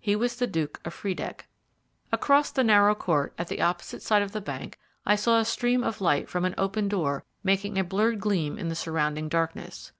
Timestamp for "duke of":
0.46-0.94